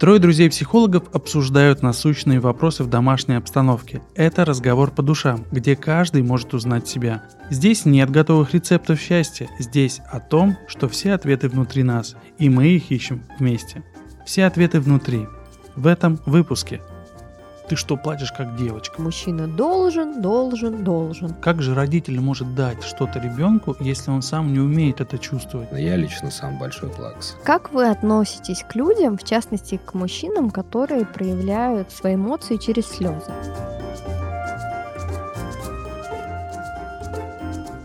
[0.00, 4.00] Трое друзей-психологов обсуждают насущные вопросы в домашней обстановке.
[4.14, 7.24] Это разговор по душам, где каждый может узнать себя.
[7.50, 12.68] Здесь нет готовых рецептов счастья, здесь о том, что все ответы внутри нас, и мы
[12.68, 13.84] их ищем вместе.
[14.24, 15.26] Все ответы внутри.
[15.76, 16.80] В этом выпуске–
[17.70, 19.00] ты что, платишь как девочка?
[19.00, 21.34] Мужчина должен, должен, должен.
[21.34, 25.68] Как же родитель может дать что-то ребенку, если он сам не умеет это чувствовать?
[25.70, 27.36] Я лично сам большой плакс.
[27.44, 33.30] Как вы относитесь к людям, в частности к мужчинам, которые проявляют свои эмоции через слезы?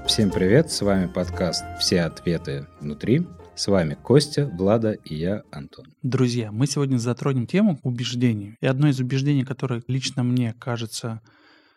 [0.07, 3.27] Всем привет, с вами подкаст «Все ответы внутри».
[3.57, 5.85] С вами Костя, Влада и я, Антон.
[6.03, 8.57] Друзья, мы сегодня затронем тему убеждений.
[8.59, 11.21] И одно из убеждений, которое лично мне кажется...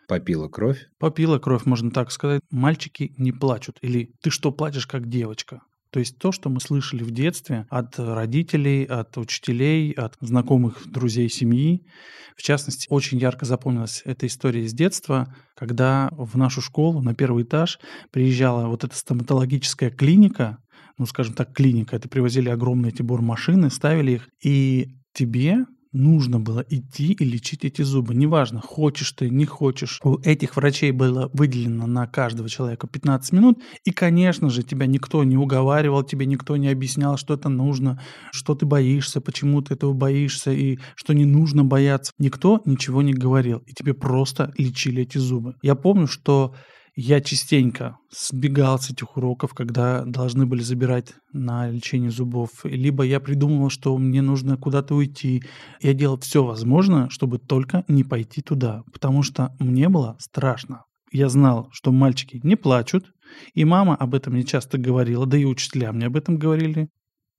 [0.09, 0.89] Попила кровь.
[0.99, 2.41] Попила кровь, можно так сказать.
[2.51, 3.77] Мальчики не плачут.
[3.81, 5.61] Или ты что, плачешь как девочка?
[5.91, 11.29] То есть то, что мы слышали в детстве от родителей, от учителей, от знакомых друзей
[11.29, 11.87] семьи.
[12.35, 17.43] В частности, очень ярко запомнилась эта история из детства, когда в нашу школу на первый
[17.43, 17.79] этаж
[18.11, 20.57] приезжала вот эта стоматологическая клиника,
[20.99, 21.95] ну, скажем так, клиника.
[21.95, 27.81] Это привозили огромные эти бормашины, ставили их, и тебе нужно было идти и лечить эти
[27.81, 28.13] зубы.
[28.13, 29.99] Неважно, хочешь ты, не хочешь.
[30.03, 33.59] У этих врачей было выделено на каждого человека 15 минут.
[33.85, 38.55] И, конечно же, тебя никто не уговаривал, тебе никто не объяснял, что это нужно, что
[38.55, 42.11] ты боишься, почему ты этого боишься и что не нужно бояться.
[42.19, 43.59] Никто ничего не говорил.
[43.65, 45.55] И тебе просто лечили эти зубы.
[45.61, 46.53] Я помню, что
[47.01, 52.49] я частенько сбегал с этих уроков, когда должны были забирать на лечение зубов.
[52.65, 55.41] Либо я придумывал, что мне нужно куда-то уйти.
[55.79, 60.83] Я делал все возможное, чтобы только не пойти туда, потому что мне было страшно.
[61.09, 63.13] Я знал, что мальчики не плачут,
[63.53, 66.89] и мама об этом не часто говорила, да и учителя мне об этом говорили.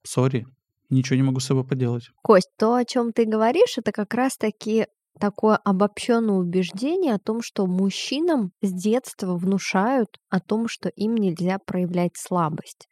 [0.01, 0.47] Сори,
[0.89, 2.09] ничего не могу с собой поделать.
[2.23, 4.87] Кость, то, о чем ты говоришь, это как раз-таки
[5.19, 11.59] такое обобщенное убеждение о том, что мужчинам с детства внушают о том, что им нельзя
[11.59, 12.87] проявлять слабость.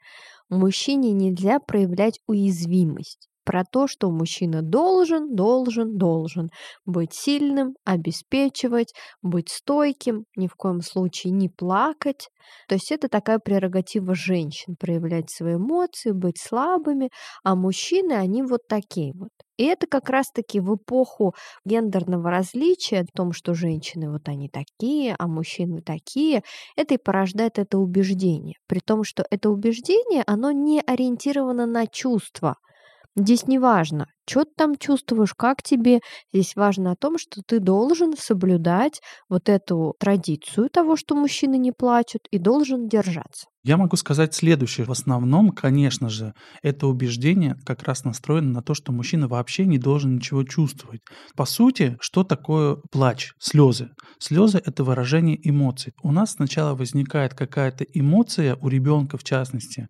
[0.49, 6.51] Мужчине нельзя проявлять уязвимость про то, что мужчина должен, должен, должен
[6.85, 8.93] быть сильным, обеспечивать,
[9.23, 12.29] быть стойким, ни в коем случае не плакать.
[12.67, 17.09] То есть это такая прерогатива женщин, проявлять свои эмоции, быть слабыми,
[17.43, 19.29] а мужчины, они вот такие вот.
[19.57, 21.33] И это как раз-таки в эпоху
[21.65, 26.43] гендерного различия, о том, что женщины вот они такие, а мужчины такие,
[26.77, 28.57] это и порождает это убеждение.
[28.67, 32.57] При том, что это убеждение, оно не ориентировано на чувства–
[33.15, 35.99] Здесь не важно, что ты там чувствуешь, как тебе.
[36.31, 41.71] Здесь важно о том, что ты должен соблюдать вот эту традицию того, что мужчины не
[41.71, 43.47] плачут, и должен держаться.
[43.63, 44.85] Я могу сказать следующее.
[44.85, 49.77] В основном, конечно же, это убеждение как раз настроено на то, что мужчина вообще не
[49.77, 51.01] должен ничего чувствовать.
[51.35, 53.89] По сути, что такое плач, слезы?
[54.17, 55.91] Слезы– это выражение эмоций.
[56.01, 59.87] У нас сначала возникает какая-то эмоция, у ребенка в частности,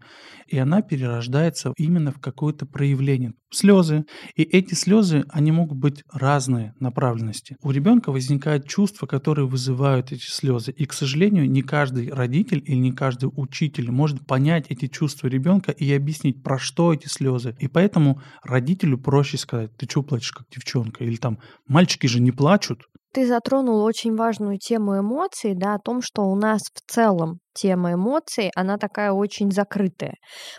[0.47, 3.33] и она перерождается именно в какое-то проявление.
[3.51, 4.03] Слезы.
[4.35, 7.57] И эти слезы, они могут быть разные направленности.
[7.61, 10.71] У ребенка возникают чувства, которые вызывают эти слезы.
[10.71, 15.71] И, к сожалению, не каждый родитель или не каждый учитель может понять эти чувства ребенка
[15.71, 17.55] и объяснить, про что эти слезы.
[17.59, 21.03] И поэтому родителю проще сказать, ты что плачешь, как девчонка?
[21.03, 22.89] Или там, мальчики же не плачут.
[23.11, 27.93] Ты затронул очень важную тему эмоций, да, о том, что у нас в целом тема
[27.93, 30.13] эмоций, она такая очень закрытая,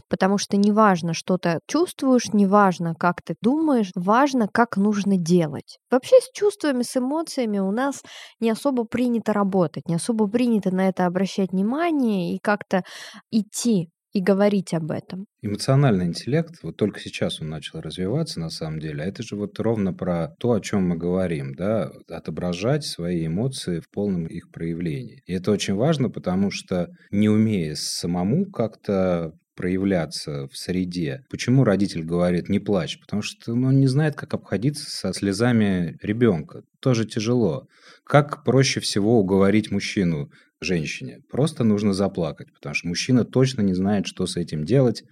[0.08, 5.78] потому что неважно, что ты чувствуешь, неважно, как ты думаешь, важно, как нужно делать.
[5.90, 8.02] Вообще с чувствами, с эмоциями у нас
[8.40, 12.82] не особо принято работать, не особо принято на это обращать внимание и как-то
[13.30, 15.26] идти и говорить об этом.
[15.42, 19.58] Эмоциональный интеллект, вот только сейчас он начал развиваться на самом деле, а это же вот
[19.58, 25.22] ровно про то, о чем мы говорим, да, отображать свои эмоции в полном их проявлении.
[25.26, 31.20] И это очень важно, потому что не умея самому как-то проявляться в среде.
[31.28, 32.98] Почему родитель говорит «не плачь»?
[32.98, 36.62] Потому что ну, он не знает, как обходиться со слезами ребенка.
[36.80, 37.66] Тоже тяжело.
[38.04, 40.30] Как проще всего уговорить мужчину
[40.60, 41.18] женщине.
[41.30, 45.02] Просто нужно заплакать, потому что мужчина точно не знает, что с этим делать,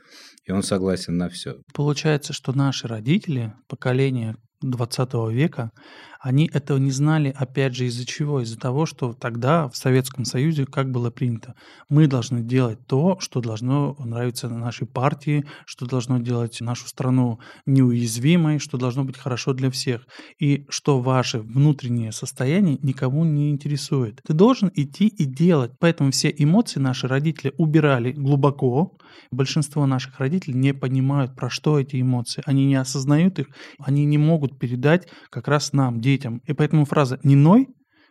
[0.45, 1.57] и он согласен на все.
[1.75, 5.71] Получается, что наши родители, поколение 20 века,
[6.21, 8.41] они этого не знали, опять же, из-за чего?
[8.41, 11.55] Из-за того, что тогда в Советском Союзе как было принято?
[11.89, 18.59] Мы должны делать то, что должно нравиться нашей партии, что должно делать нашу страну неуязвимой,
[18.59, 20.07] что должно быть хорошо для всех.
[20.41, 24.21] И что ваше внутреннее состояние никому не интересует.
[24.27, 25.73] Ты должен идти и делать.
[25.79, 28.97] Поэтому все эмоции наши родители убирали глубоко.
[29.31, 32.43] Большинство наших родителей не понимают, про что эти эмоции.
[32.47, 33.49] Они не осознают их,
[33.79, 36.43] они не могут передать как раз нам, детям.
[36.47, 37.69] И поэтому фраза «не ной»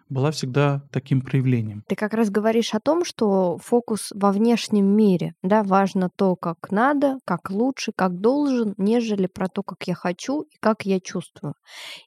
[0.10, 1.84] была всегда таким проявлением.
[1.88, 6.72] Ты как раз говоришь о том, что фокус во внешнем мире, да, важно то, как
[6.72, 11.54] надо, как лучше, как должен, нежели про то, как я хочу и как я чувствую.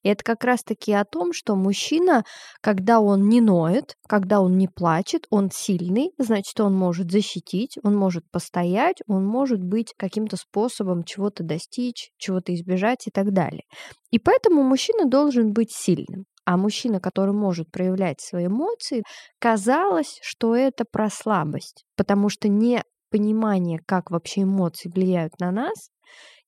[0.03, 2.25] И это как раз-таки о том, что мужчина,
[2.61, 7.97] когда он не ноет, когда он не плачет, он сильный, значит, он может защитить, он
[7.97, 13.63] может постоять, он может быть каким-то способом чего-то достичь, чего-то избежать и так далее.
[14.11, 16.25] И поэтому мужчина должен быть сильным.
[16.51, 19.05] А мужчина, который может проявлять свои эмоции,
[19.39, 25.91] казалось, что это про слабость, потому что не понимание, как вообще эмоции влияют на нас,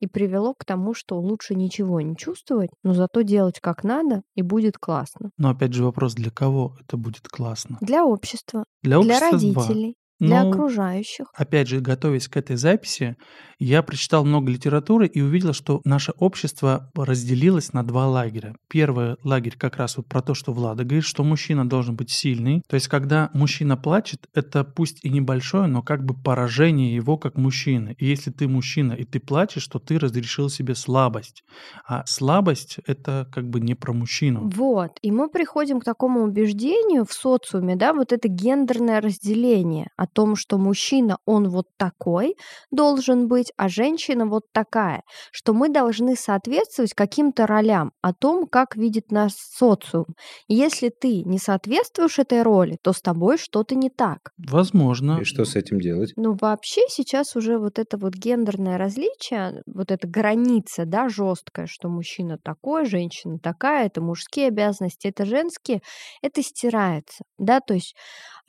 [0.01, 4.43] и привело к тому, что лучше ничего не чувствовать, но зато делать как надо, и
[4.43, 5.31] будет классно.
[5.39, 7.79] Но опять же вопрос, для кого это будет классно?
[7.81, 11.27] Для общества, для, общества для родителей, для ну, окружающих.
[11.35, 13.17] Опять же, готовясь к этой записи,
[13.59, 18.57] я прочитал много литературы и увидел, что наше общество разделилось на два лагеря.
[18.69, 22.63] Первый лагерь как раз вот про то, что Влада говорит, что мужчина должен быть сильный.
[22.69, 27.37] То есть, когда мужчина плачет, это пусть и небольшое, но как бы поражение его как
[27.37, 27.95] мужчины.
[27.99, 31.45] И если ты мужчина и ты плачешь, то ты разрешил себе слабость.
[31.87, 34.51] А слабость— это как бы не про мужчину.
[34.55, 34.99] Вот.
[35.03, 40.37] И мы приходим к такому убеждению в социуме, да, вот это гендерное разделение о том,
[40.37, 42.37] что мужчина, он вот такой
[42.71, 48.77] должен быть, а женщина вот такая, что мы должны соответствовать каким-то ролям, о том, как
[48.77, 50.07] видит нас социум.
[50.49, 54.33] Если ты не соответствуешь этой роли, то с тобой что-то не так.
[54.39, 55.19] Возможно.
[55.21, 56.13] И что с этим делать?
[56.17, 61.89] Ну, вообще сейчас уже вот это вот гендерное различие, вот эта граница, да, жесткая, что
[61.89, 65.81] мужчина такой, женщина такая, это мужские обязанности, это женские,
[66.23, 67.95] это стирается, да, то есть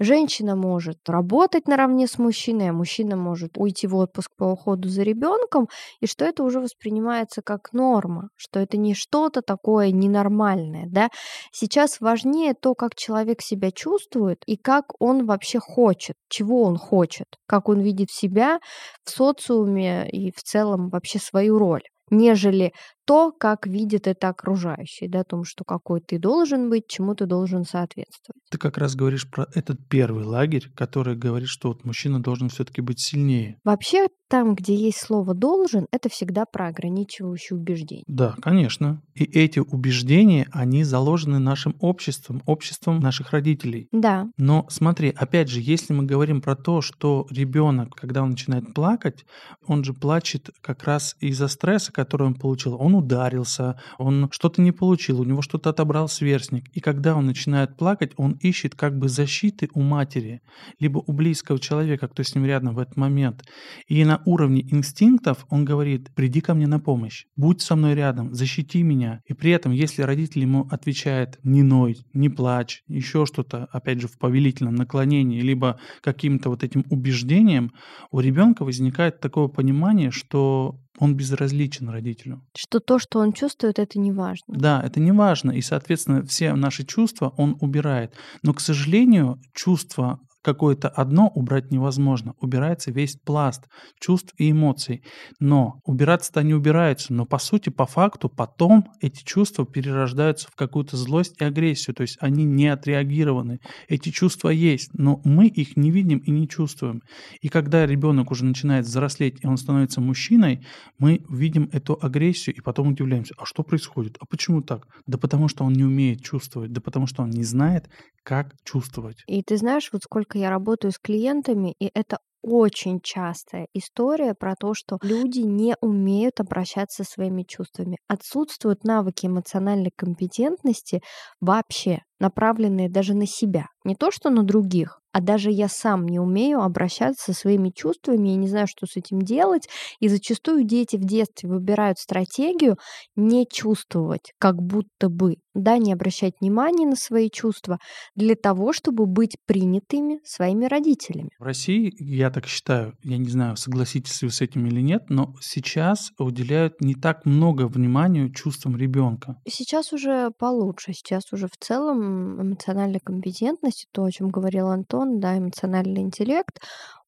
[0.03, 5.01] Женщина может работать наравне с мужчиной, а мужчина может уйти в отпуск по уходу за
[5.03, 5.69] ребенком,
[6.01, 10.88] и что это уже воспринимается как норма, что это не что-то такое ненормальное.
[10.89, 11.07] Да?
[11.53, 17.27] Сейчас важнее то, как человек себя чувствует и как он вообще хочет, чего он хочет,
[17.47, 18.59] как он видит себя
[19.05, 22.73] в социуме и в целом вообще свою роль нежели
[23.05, 27.25] то, как видит это окружающий, да, о том, что какой ты должен быть, чему ты
[27.25, 28.41] должен соответствовать.
[28.50, 32.81] Ты как раз говоришь про этот первый лагерь, который говорит, что вот мужчина должен все-таки
[32.81, 33.59] быть сильнее.
[33.63, 38.03] Вообще, там, где есть слово «должен», это всегда про ограничивающие убеждения.
[38.07, 39.01] Да, конечно.
[39.13, 43.88] И эти убеждения, они заложены нашим обществом, обществом наших родителей.
[43.91, 44.27] Да.
[44.38, 49.25] Но смотри, опять же, если мы говорим про то, что ребенок, когда он начинает плакать,
[49.67, 52.75] он же плачет как раз из-за стресса, который он получил.
[52.79, 56.69] Он ударился, он что-то не получил, у него что-то отобрал сверстник.
[56.74, 60.42] И когда он начинает плакать, он ищет как бы защиты у матери,
[60.80, 63.44] либо у близкого человека, кто с ним рядом в этот момент.
[63.88, 68.34] И на уровне инстинктов он говорит, приди ко мне на помощь, будь со мной рядом,
[68.34, 69.22] защити меня.
[69.25, 74.07] И при этом, если родитель ему отвечает, не ной, не плачь, еще что-то, опять же,
[74.07, 77.72] в повелительном наклонении, либо каким-то вот этим убеждением,
[78.12, 82.42] у ребенка возникает такое понимание, что он безразличен родителю.
[82.56, 84.45] Что то, что он чувствует, это не важно.
[84.56, 85.51] Да, это не важно.
[85.51, 88.13] И, соответственно, все наши чувства он убирает.
[88.44, 92.36] Но, к сожалению, чувства какое-то одно убрать невозможно.
[92.40, 93.68] Убирается весь пласт
[94.00, 95.04] чувств и эмоций.
[95.40, 100.98] Но убираться-то они убираются, но по сути, по факту, потом эти чувства перерождаются в какую-то
[100.98, 101.96] злость и агрессию.
[101.96, 103.60] То есть они не отреагированы.
[103.88, 107.01] Эти чувства есть, но мы их не видим и не чувствуем.
[107.41, 110.65] И когда ребенок уже начинает взрослеть, и он становится мужчиной,
[111.00, 114.17] мы видим эту агрессию и потом удивляемся, а что происходит?
[114.20, 114.88] А почему так?
[115.08, 117.89] Да потому что он не умеет чувствовать, да потому что он не знает,
[118.24, 119.24] как чувствовать.
[119.27, 124.56] И ты знаешь, вот сколько я работаю с клиентами, и это очень частая история про
[124.56, 127.98] то, что люди не умеют обращаться со своими чувствами.
[128.08, 131.02] Отсутствуют навыки эмоциональной компетентности
[131.40, 132.02] вообще.
[132.20, 133.65] Направленные даже на себя.
[133.84, 138.29] Не то, что на других, а даже я сам не умею обращаться со своими чувствами,
[138.29, 139.67] я не знаю, что с этим делать.
[140.00, 142.77] И зачастую дети в детстве выбирают стратегию
[143.15, 147.77] не чувствовать, как будто бы, да, не обращать внимания на свои чувства
[148.15, 151.29] для того, чтобы быть принятыми своими родителями.
[151.38, 155.36] В России, я так считаю, я не знаю, согласитесь вы с этим или нет, но
[155.41, 159.36] сейчас уделяют не так много внимания чувствам ребенка.
[159.48, 165.38] Сейчас уже получше, сейчас уже в целом эмоциональная компетентность, то, о чем говорил Антон, да,
[165.38, 166.60] эмоциональный интеллект,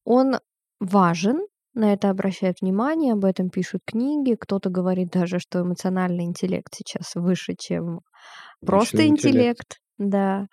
[0.04, 0.36] он
[0.80, 4.34] важен, на это обращают внимание, об этом пишут книги.
[4.34, 8.00] Кто-то говорит даже, что эмоциональный интеллект сейчас выше, чем
[8.64, 9.36] просто Личный интеллект.
[9.36, 9.76] интеллект.
[9.98, 10.46] Да.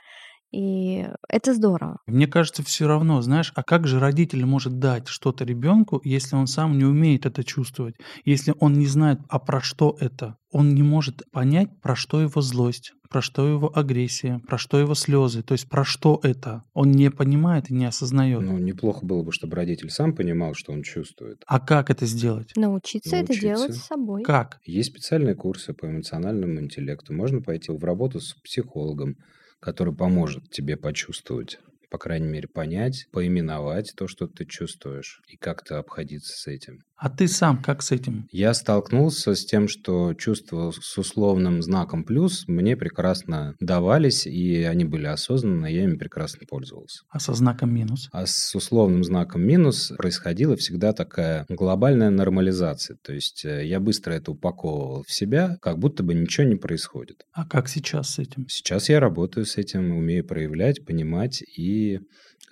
[0.51, 1.97] И это здорово.
[2.05, 6.45] Мне кажется, все равно, знаешь, а как же родитель может дать что-то ребенку, если он
[6.45, 10.35] сам не умеет это чувствовать, если он не знает, а про что это?
[10.51, 14.95] Он не может понять, про что его злость, про что его агрессия, про что его
[14.95, 16.63] слезы, то есть про что это.
[16.73, 18.41] Он не понимает и не осознает.
[18.41, 21.43] Ну, неплохо было бы, чтобы родитель сам понимал, что он чувствует.
[21.45, 22.51] А как это сделать?
[22.55, 23.83] Научиться это делать Научиться.
[23.83, 24.23] с собой.
[24.23, 24.59] Как?
[24.65, 27.13] Есть специальные курсы по эмоциональному интеллекту.
[27.13, 29.17] Можно пойти в работу с психологом,
[29.59, 31.59] который поможет тебе почувствовать,
[31.91, 36.79] по крайней мере, понять, поименовать то, что ты чувствуешь, и как-то обходиться с этим.
[36.95, 38.27] А ты сам как с этим?
[38.31, 44.85] Я столкнулся с тем, что чувства с условным знаком плюс мне прекрасно давались, и они
[44.85, 47.03] были осознанны, я ими прекрасно пользовался.
[47.09, 48.09] А со знаком минус?
[48.11, 52.97] А с условным знаком минус происходила всегда такая глобальная нормализация.
[53.01, 57.25] То есть э, я быстро это упаковывал в себя, как будто бы ничего не происходит.
[57.33, 58.47] А как сейчас с этим?
[58.47, 61.99] Сейчас я работаю с этим, умею проявлять, понимать и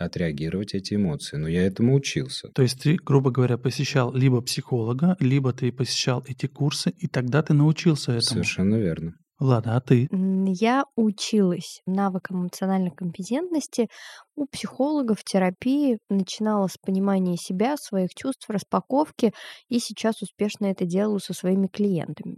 [0.01, 1.37] отреагировать эти эмоции.
[1.37, 2.49] Но я этому учился.
[2.49, 7.43] То есть ты, грубо говоря, посещал либо психолога, либо ты посещал эти курсы, и тогда
[7.43, 8.43] ты научился этому.
[8.43, 9.15] Совершенно верно.
[9.41, 10.07] Ладно, а ты?
[10.45, 13.89] Я училась навыкам эмоциональной компетентности
[14.35, 19.33] у психологов в терапии, начинала с понимания себя, своих чувств, распаковки,
[19.67, 22.37] и сейчас успешно это делаю со своими клиентами.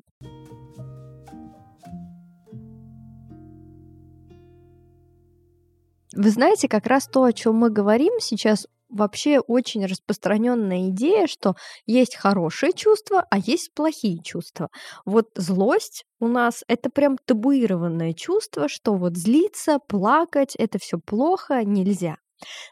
[6.16, 11.56] Вы знаете, как раз то, о чем мы говорим сейчас, вообще очень распространенная идея, что
[11.86, 14.70] есть хорошие чувства, а есть плохие чувства.
[15.06, 21.64] Вот злость у нас это прям табуированное чувство, что вот злиться, плакать это все плохо,
[21.64, 22.18] нельзя.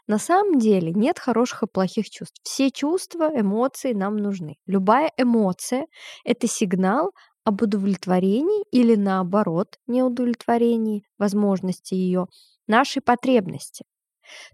[0.06, 2.40] На самом деле нет хороших и плохих чувств.
[2.42, 4.56] Все чувства, эмоции нам нужны.
[4.66, 5.86] Любая эмоция–
[6.24, 7.12] это сигнал
[7.44, 12.26] об удовлетворении или наоборот неудовлетворении возможности ее
[12.66, 13.84] нашей потребности.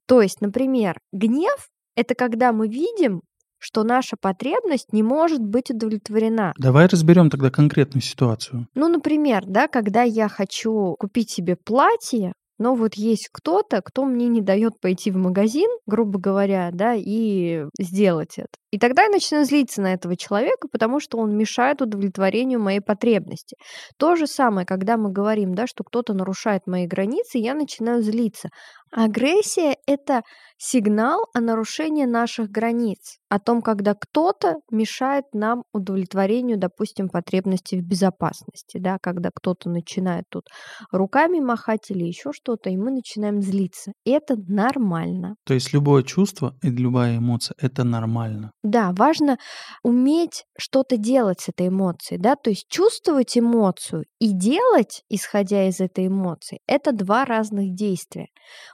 [0.07, 3.23] То есть, например, гнев– это когда мы видим,
[3.59, 6.55] что наша потребность не может быть удовлетворена.
[6.59, 8.69] Давай разберем тогда конкретную ситуацию.
[8.75, 14.27] Ну, например, да, когда я хочу купить себе платье, но вот есть кто-то, кто мне
[14.27, 18.49] не дает пойти в магазин, грубо говоря, да, и сделать это.
[18.73, 23.57] И тогда я начинаю злиться на этого человека, потому что он мешает удовлетворению моей потребности.
[23.97, 28.49] То же самое, когда мы говорим, да, что кто-то нарушает мои границы, я начинаю злиться.
[28.91, 30.23] Агрессия– это
[30.57, 37.85] сигнал о нарушении наших границ, о том, когда кто-то мешает нам удовлетворению, допустим, потребностей в
[37.85, 40.45] безопасности, да, когда кто-то начинает тут
[40.91, 43.93] руками махать или еще что-то, и мы начинаем злиться.
[44.05, 45.37] И это нормально.
[45.45, 48.51] То есть любое чувство и любая эмоция– это нормально.
[48.63, 49.39] Да, важно
[49.83, 55.81] уметь что-то делать с этой эмоцией, да, то есть чувствовать эмоцию и делать, исходя из
[55.81, 58.27] этой эмоции, это два разных действия.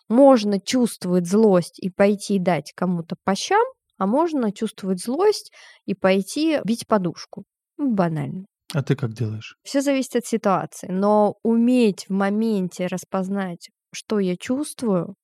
[0.09, 3.65] Можно чувствовать злость и пойти дать кому-то по щам,
[3.99, 5.53] а можно чувствовать злость
[5.87, 7.45] и пойти бить подушку.
[7.77, 8.47] Ну, Банально.
[8.73, 9.57] А ты как делаешь?
[9.63, 15.15] Все зависит от ситуации, но уметь в моменте распознать, что я чувствую,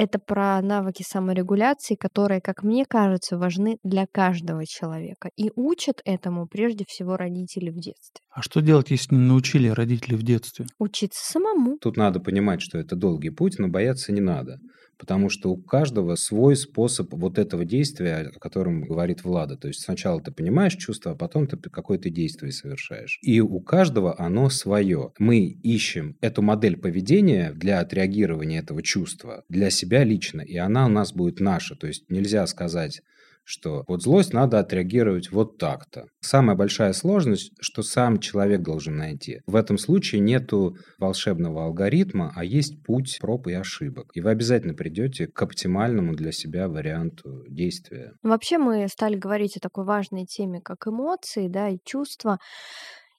[0.00, 5.28] это про навыки саморегуляции, которые, как мне кажется, важны для каждого человека.
[5.36, 8.22] И учат этому прежде всего родители в детстве.
[8.30, 10.64] А что делать, если не научили родители в детстве?
[10.78, 11.76] Учиться самому.
[11.78, 14.58] Тут надо понимать, что это долгий путь, но бояться не надо.
[15.00, 19.56] Потому что у каждого свой способ вот этого действия, о котором говорит Влада.
[19.56, 23.18] То есть сначала ты понимаешь чувство, а потом ты какое-то действие совершаешь.
[23.22, 25.12] И у каждого оно свое.
[25.18, 30.88] Мы ищем эту модель поведения для отреагирования этого чувства для себя лично, и она у
[30.88, 31.74] нас будет наша.
[31.74, 33.02] То есть нельзя сказать
[33.50, 36.06] что вот злость надо отреагировать вот так-то.
[36.20, 39.40] Самая большая сложность, что сам человек должен найти.
[39.46, 44.10] В этом случае нету волшебного алгоритма, а есть путь проб и ошибок.
[44.14, 48.12] И вы обязательно придете к оптимальному для себя варианту действия.
[48.22, 52.38] Вообще мы стали говорить о такой важной теме, как эмоции, да, и чувства.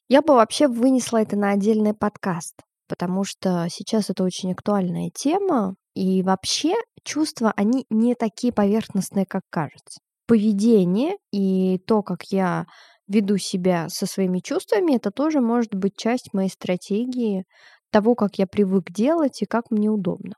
[0.07, 2.55] Я бы вообще вынесла это на отдельный подкаст,
[2.87, 9.43] потому что сейчас это очень актуальная тема, и вообще чувства, они не такие поверхностные, как
[9.49, 9.99] кажется.
[10.27, 12.65] Поведение и то, как я
[13.07, 17.45] веду себя со своими чувствами, это тоже может быть часть моей стратегии
[17.91, 20.35] того, как я привык делать и как мне удобно.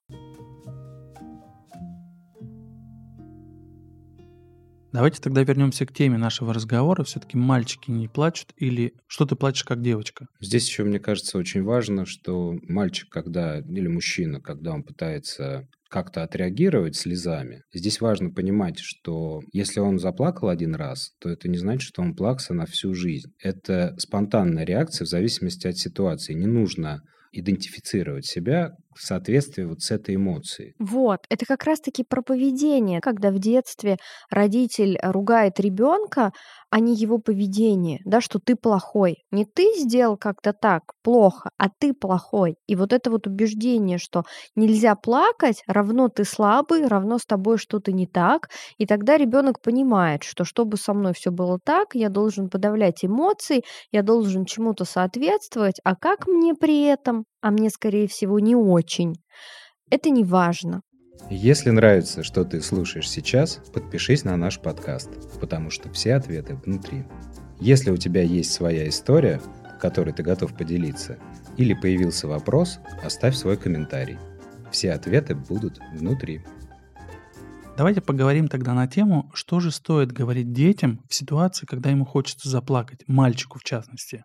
[4.93, 7.03] Давайте тогда вернемся к теме нашего разговора.
[7.03, 10.27] Все-таки мальчики не плачут или что ты плачешь как девочка?
[10.39, 16.21] Здесь еще, мне кажется, очень важно, что мальчик, когда, или мужчина, когда он пытается как-то
[16.21, 17.63] отреагировать слезами.
[17.73, 22.15] Здесь важно понимать, что если он заплакал один раз, то это не значит, что он
[22.15, 23.31] плакса на всю жизнь.
[23.41, 26.33] Это спонтанная реакция в зависимости от ситуации.
[26.33, 30.73] Не нужно идентифицировать себя в соответствии вот с этой эмоцией.
[30.79, 32.99] Вот, это как раз-таки про поведение.
[33.01, 33.97] Когда в детстве
[34.29, 36.31] родитель ругает ребенка,
[36.69, 39.17] а не его поведение, да, что ты плохой.
[39.29, 42.55] Не ты сделал как-то так плохо, а ты плохой.
[42.65, 44.23] И вот это вот убеждение, что
[44.55, 48.49] нельзя плакать, равно ты слабый, равно с тобой что-то не так.
[48.79, 53.61] И тогда ребенок понимает, что чтобы со мной все было так, я должен подавлять эмоции,
[53.91, 57.25] я должен чему-то соответствовать, а как мне при этом?
[57.43, 59.17] А мне, скорее всего, не очень.
[59.91, 60.81] Это не важно.
[61.29, 65.09] Если нравится, что ты слушаешь сейчас, подпишись на наш подкаст,
[65.41, 67.03] потому что все ответы внутри.
[67.59, 69.41] Если у тебя есть своя история,
[69.81, 71.17] которой ты готов поделиться,
[71.57, 74.17] или появился вопрос, оставь свой комментарий.
[74.71, 76.45] Все ответы будут внутри.
[77.75, 82.47] Давайте поговорим тогда на тему, что же стоит говорить детям в ситуации, когда ему хочется
[82.47, 84.23] заплакать, мальчику в частности.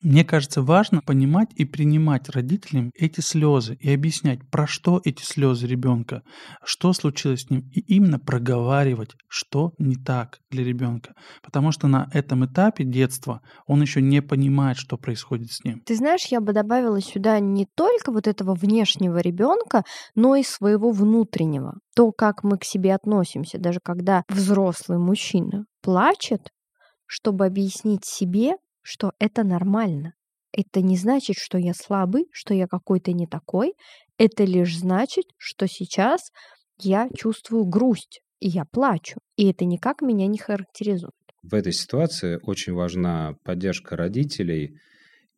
[0.00, 5.66] Мне кажется, важно понимать и принимать родителям эти слезы и объяснять, про что эти слезы
[5.66, 6.22] ребенка,
[6.64, 11.14] что случилось с ним, и именно проговаривать, что не так для ребенка.
[11.42, 15.80] Потому что на этом этапе детства он еще не понимает, что происходит с ним.
[15.84, 19.84] Ты знаешь, я бы добавила сюда не только вот этого внешнего ребенка,
[20.14, 21.78] но и своего внутреннего.
[21.96, 26.50] То, как мы к себе относимся, даже когда взрослый мужчина плачет,
[27.06, 30.14] чтобы объяснить себе, что это нормально.
[30.52, 33.74] Это не значит, что я слабый, что я какой-то не такой.
[34.18, 36.30] Это лишь значит, что сейчас
[36.78, 39.18] я чувствую грусть, и я плачу.
[39.36, 41.14] И это никак меня не характеризует.
[41.42, 44.78] В этой ситуации очень важна поддержка родителей–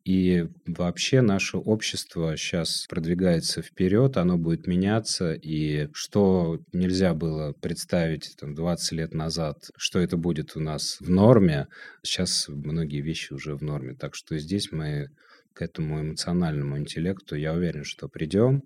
[0.07, 8.33] и вообще наше общество сейчас продвигается вперед, оно будет меняться, и что нельзя было представить
[8.39, 11.67] там, 20 лет назад, что это будет у нас в норме,
[12.03, 13.95] сейчас многие вещи уже в норме.
[13.95, 15.09] Так что здесь мы
[15.51, 18.63] к этому эмоциональному интеллекту, я уверен, что придем,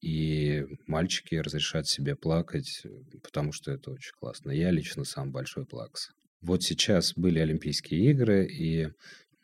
[0.00, 2.82] и мальчики разрешат себе плакать,
[3.22, 4.52] потому что это очень классно.
[4.52, 6.12] Я лично сам большой плакс.
[6.40, 8.88] Вот сейчас были Олимпийские игры, и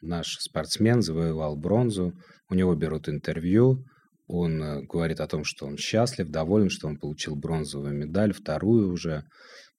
[0.04, 2.12] наш спортсмен завоевал бронзу,
[2.48, 3.84] у него берут интервью,
[4.26, 8.90] он э, говорит о том, что он счастлив, доволен, что он получил бронзовую медаль, вторую
[8.92, 9.24] уже.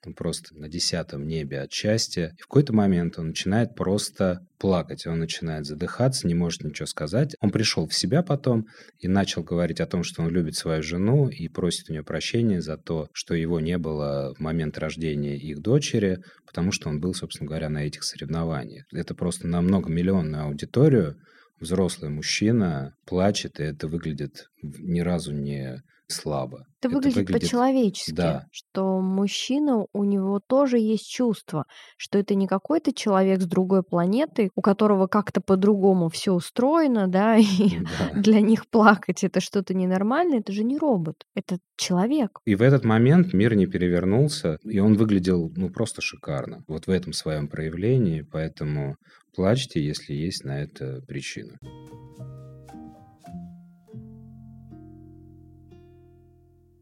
[0.06, 2.34] Он просто на десятом небе от счастья.
[2.38, 7.36] И в какой-то момент он начинает просто плакать, он начинает задыхаться, не может ничего сказать.
[7.42, 8.66] Он пришел в себя потом
[9.00, 12.62] и начал говорить о том, что он любит свою жену и просит у нее прощения
[12.62, 17.14] за то, что его не было в момент рождения их дочери, потому что он был,
[17.14, 18.86] собственно говоря, на этих соревнованиях.
[18.94, 21.18] Это просто на многомиллионную аудиторию
[21.60, 26.66] взрослый мужчина плачет, и это выглядит ни разу не слабо.
[26.80, 28.46] Это, это выглядит, выглядит по-человечески, да.
[28.52, 31.66] что мужчина, у него тоже есть чувство,
[31.98, 37.38] что это не какой-то человек с другой планеты, у которого как-то по-другому все устроено, да,
[37.40, 38.20] и да.
[38.20, 42.40] для них плакать это что-то ненормальное, это же не робот, это человек.
[42.46, 46.90] И в этот момент мир не перевернулся, и он выглядел, ну, просто шикарно, вот в
[46.90, 48.96] этом своем проявлении, поэтому
[49.36, 51.58] плачьте, если есть на это причина.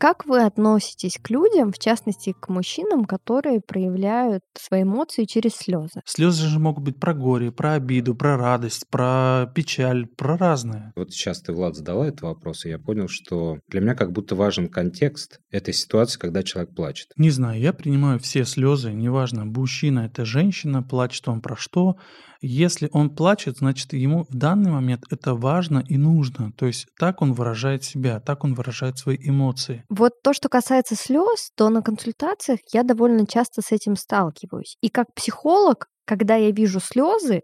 [0.04, 6.02] Как вы относитесь к людям, в частности к мужчинам, которые проявляют свои эмоции через слезы?
[6.04, 10.92] Слезы же могут быть про горе, про обиду, про радость, про печаль, про разное.
[10.98, 14.36] Вот сейчас ты, Влад, задала этот вопрос, и я понял, что для меня как будто
[14.36, 17.08] важен контекст этой ситуации, когда человек плачет.
[17.16, 21.96] Не знаю, я принимаю все слезы, неважно, мужчина это женщина, плачет он про что.
[22.46, 26.52] Если он плачет, значит, ему в данный момент это важно и нужно.
[26.58, 29.86] То есть так он выражает себя, так он выражает свои эмоции.
[29.88, 34.76] Вот то, что касается слез, то на консультациях я довольно часто с этим сталкиваюсь.
[34.82, 37.44] И как психолог, когда я вижу слезы,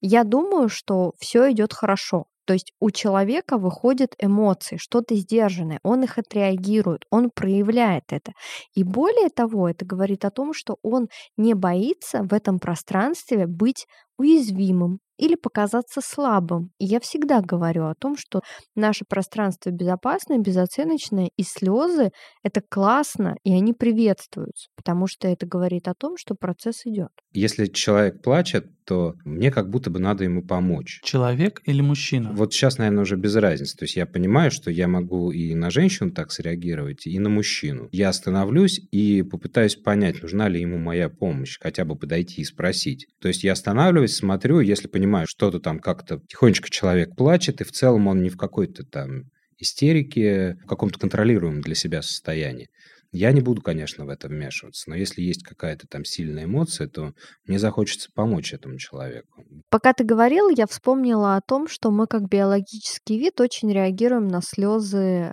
[0.00, 2.24] я думаю, что все идет хорошо.
[2.50, 8.32] То есть у человека выходят эмоции, что-то сдержанное, он их отреагирует, он проявляет это.
[8.74, 13.86] И более того, это говорит о том, что он не боится в этом пространстве быть
[14.18, 16.70] уязвимым или показаться слабым.
[16.78, 18.40] И я всегда говорю о том, что
[18.74, 22.10] наше пространство безопасное, безоценочное, и слезы—
[22.42, 27.10] это классно, и они приветствуются, потому что это говорит о том, что процесс идет.
[27.32, 30.98] Если человек плачет, то мне как будто бы надо ему помочь.
[31.04, 32.32] Человек или мужчина?
[32.32, 33.76] Вот сейчас, наверное, уже без разницы.
[33.76, 37.88] То есть я понимаю, что я могу и на женщину так среагировать, и на мужчину.
[37.92, 43.06] Я остановлюсь и попытаюсь понять, нужна ли ему моя помощь, хотя бы подойти и спросить.
[43.20, 47.70] То есть я останавливаюсь, смотрю, если понимаю, что-то там как-то тихонечко человек плачет, и в
[47.70, 49.26] целом он не в какой-то там
[49.60, 52.70] истерике, в каком-то контролируемом для себя состоянии.
[53.12, 57.12] Я не буду, конечно, в это вмешиваться, но если есть какая-то там сильная эмоция, то
[57.44, 59.44] мне захочется помочь этому человеку.
[59.68, 64.40] Пока ты говорил, я вспомнила о том, что мы как биологический вид очень реагируем на
[64.40, 65.32] слезы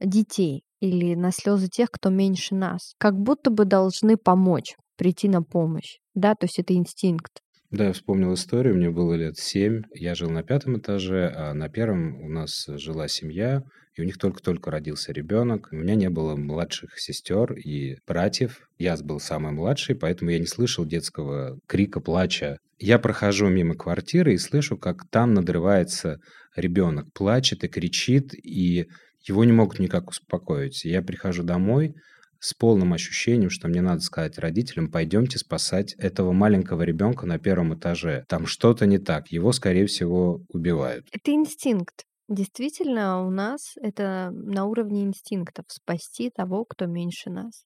[0.00, 2.94] детей или на слезы тех, кто меньше нас.
[2.98, 5.98] Как будто бы должны помочь, прийти на помощь.
[6.14, 7.40] Да, то есть это инстинкт.
[7.70, 8.76] Да, я вспомнил историю.
[8.76, 9.82] Мне было лет семь.
[9.94, 13.62] Я жил на пятом этаже, а на первом у нас жила семья,
[13.94, 15.68] и у них только-только родился ребенок.
[15.72, 18.68] У меня не было младших сестер и братьев.
[18.78, 22.58] Я был самый младший, поэтому я не слышал детского крика, плача.
[22.78, 26.18] Я прохожу мимо квартиры и слышу, как там надрывается
[26.56, 28.86] ребенок, плачет и кричит, и
[29.26, 30.84] его не могут никак успокоить.
[30.84, 31.94] Я прихожу домой,
[32.40, 37.74] с полным ощущением, что мне надо сказать родителям, пойдемте спасать этого маленького ребенка на первом
[37.74, 38.24] этаже.
[38.28, 41.06] Там что-то не так, его, скорее всего, убивают.
[41.12, 42.04] Это инстинкт.
[42.30, 47.64] Действительно, у нас это на уровне инстинктов спасти того, кто меньше нас.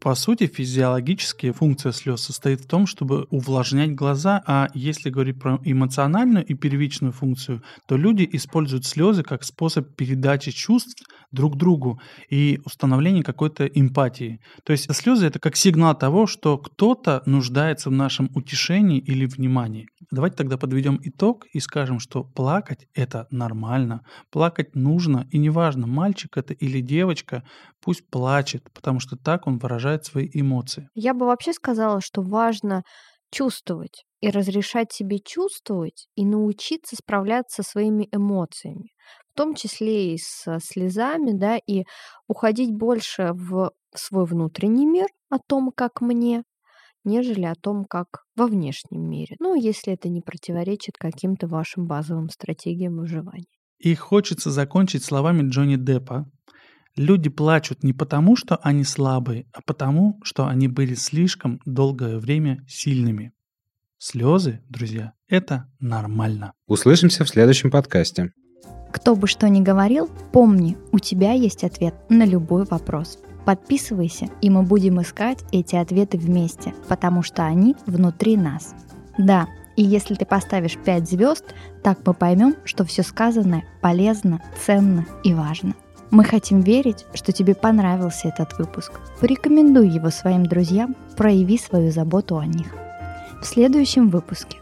[0.00, 5.60] По сути, физиологическая функция слез состоит в том, чтобы увлажнять глаза, а если говорить про
[5.64, 12.60] эмоциональную и первичную функцию, то люди используют слезы как способ передачи чувств друг другу и
[12.64, 14.40] установления какой-то эмпатии.
[14.64, 19.88] То есть слезы это как сигнал того, что кто-то нуждается в нашем утешении или внимании.
[20.10, 26.36] Давайте тогда подведем итог и скажем, что плакать это нормально, плакать нужно, и неважно, мальчик
[26.36, 27.42] это или девочка,
[27.82, 30.88] пусть плачет, потому что так он выражает свои эмоции.
[30.94, 32.82] Я бы вообще сказала, что важно
[33.30, 38.92] чувствовать и разрешать себе чувствовать и научиться справляться со своими эмоциями,
[39.32, 41.84] в том числе и со слезами, да, и
[42.26, 46.42] уходить больше в свой внутренний мир о том, как мне,
[47.04, 49.36] нежели о том, как во внешнем мире.
[49.38, 53.46] Ну, если это не противоречит каким-то вашим базовым стратегиям выживания.
[53.78, 56.28] И хочется закончить словами Джонни Деппа.
[56.98, 62.64] Люди плачут не потому, что они слабые, а потому, что они были слишком долгое время
[62.66, 63.32] сильными.
[63.98, 66.54] Слезы, друзья, это нормально.
[66.66, 68.32] Услышимся в следующем подкасте.
[68.92, 73.20] Кто бы что ни говорил, помни, у тебя есть ответ на любой вопрос.
[73.46, 78.74] Подписывайся, и мы будем искать эти ответы вместе, потому что они внутри нас.
[79.16, 81.44] Да, и если ты поставишь 5 звезд,
[81.84, 85.74] так мы поймем, что все сказанное полезно, ценно и важно.
[86.10, 88.92] Мы хотим верить, что тебе понравился этот выпуск.
[89.20, 92.68] Порекомендуй его своим друзьям, прояви свою заботу о них.
[93.42, 94.58] В следующем выпуске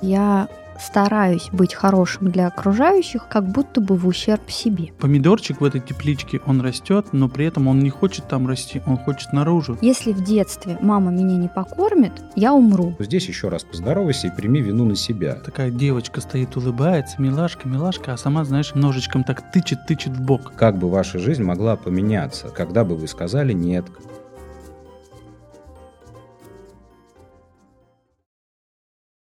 [0.00, 0.48] я
[0.80, 4.92] стараюсь быть хорошим для окружающих, как будто бы в ущерб себе.
[4.98, 8.96] Помидорчик в этой тепличке, он растет, но при этом он не хочет там расти, он
[8.96, 9.78] хочет наружу.
[9.80, 12.94] Если в детстве мама меня не покормит, я умру.
[12.98, 15.34] Здесь еще раз поздоровайся и прими вину на себя.
[15.34, 20.52] Такая девочка стоит, улыбается, милашка, милашка, а сама, знаешь, ножичком так тычет, тычет в бок.
[20.56, 23.86] Как бы ваша жизнь могла поменяться, когда бы вы сказали «нет»,